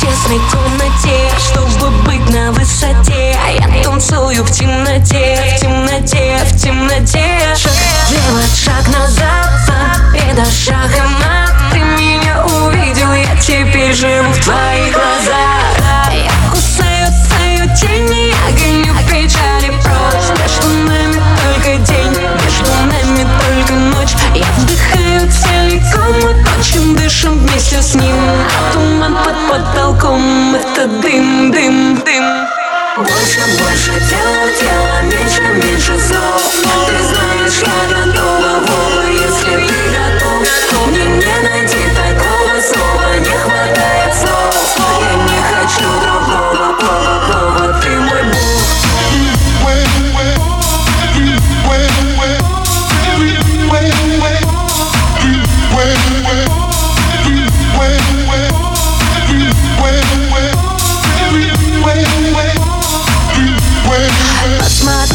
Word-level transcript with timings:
тесной 0.00 0.40
комнате 0.50 1.30
Чтобы 1.38 1.90
быть 2.04 2.28
на 2.30 2.52
высоте. 2.52 3.36
А 3.44 3.50
Я 3.50 3.84
танцую 3.84 4.44
в 4.44 4.50
темноте, 4.50 5.58
темноте, 5.60 6.38
в 6.46 6.60
темноте. 6.60 7.54
Шаг 7.56 7.72
влево, 8.08 8.42
шаг 8.54 8.86
назад, 8.88 9.50
победа, 9.66 10.44
шаг 10.50 10.90
и 10.96 11.39
дышим 27.20 27.38
вместе 27.38 27.82
с 27.82 27.94
ним. 27.94 28.14
А 28.14 28.72
туман 28.72 29.16
под 29.24 29.34
потолком 29.48 30.54
Это 30.54 30.86
дым, 30.86 31.50
дым, 31.52 32.02
дым. 32.04 32.24
Больше, 32.96 33.40
больше 33.58 33.92
тела, 34.08 34.48
тела, 34.58 35.02
меньше, 35.04 35.42
меньше 35.54 35.98
слов 35.98 36.52
Ты 36.86 37.02
знаешь, 37.02 37.62
я 37.62 37.89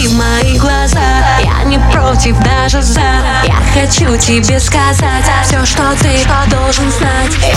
Посмотри 0.00 0.08
в 0.08 0.12
мои 0.14 0.58
глаза. 0.58 1.38
Я 1.42 1.64
не 1.64 1.78
против, 1.92 2.38
даже 2.40 2.80
за. 2.80 3.00
Я 3.44 3.56
хочу 3.74 4.16
тебе 4.16 4.58
сказать 4.58 5.24
Все, 5.44 5.64
что 5.66 5.82
ты 6.00 6.24
должен 6.50 6.90
знать. 6.90 7.32
Я 7.42 7.56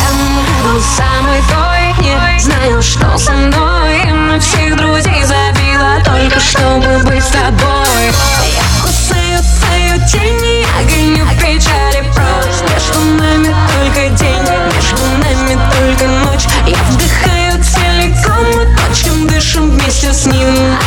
буду 0.63 0.81
самой 0.81 1.41
той 1.49 2.05
Не 2.05 2.39
знаю, 2.39 2.81
что 2.81 3.17
со 3.17 3.31
мной. 3.31 4.05
На 4.11 4.39
всех 4.39 4.75
друзей 4.75 5.23
забила 5.23 6.01
Только 6.03 6.39
чтобы 6.39 6.99
быть 7.05 7.23
с 7.23 7.27
тобой. 7.27 8.11
Я 8.45 8.81
кусаю 8.81 9.39
твою 9.59 10.05
тень 10.07 10.65
Я 10.65 10.83
гоню 10.83 11.25
печали 11.39 12.03
прочь 12.13 12.69
Между 12.69 12.99
нами 13.21 13.55
только 13.73 14.09
день 14.17 14.41
Между 14.75 15.01
нами 15.23 15.59
только 15.77 16.07
ночь. 16.07 16.45
Я 16.67 16.77
вдыхаю 16.89 17.63
целиком 17.63 18.45
Мы 18.55 18.65
точим, 18.75 19.27
дышим 19.27 19.71
вместе 19.71 20.11
с 20.11 20.25
ним 20.25 20.77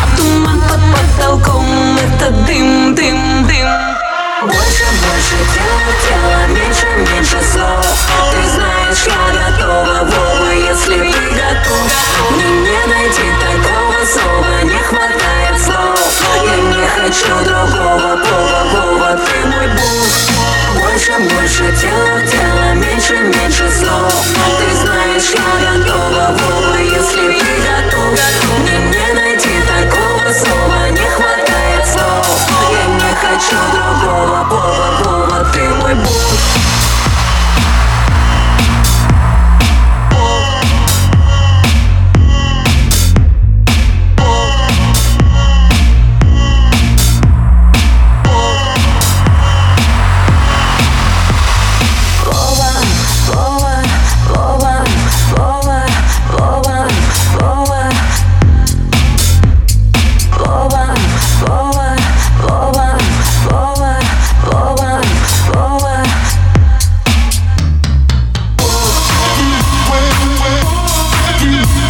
больше 5.06 5.38
тела, 5.54 5.88
тела 6.04 6.46
меньше, 6.48 6.86
меньше 7.10 7.38
слов. 7.52 7.86
Ты 8.32 8.48
знаешь, 8.50 9.04
я 9.06 9.22
готова, 9.38 9.98
Вова, 10.04 10.50
если 10.52 10.98
ты 11.12 11.22
готов. 11.30 11.88
Мне 12.30 12.44
не 12.44 12.86
найти 12.86 13.26
такого 13.40 14.04
слова, 14.04 14.62
не 14.62 14.78
хватает 14.78 15.60
слов. 15.62 16.22
Я 16.44 16.56
не 16.56 16.86
хочу 16.88 17.44
другого, 17.44 18.16
Вова, 18.16 18.62
Вова, 18.72 19.20
ты 19.26 19.46
мой 19.46 19.68
бог. 19.68 20.82
Больше, 20.82 21.12
больше 21.18 21.64
тела, 21.80 22.20
тела 22.30 22.74
меньше, 22.74 23.14
меньше 23.14 23.70
слов. 23.70 24.24
Ты 24.58 24.76
знаешь, 24.76 25.30
я 25.30 25.60
готова. 25.60 25.75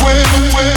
away, 0.06 0.22
away. 0.54 0.75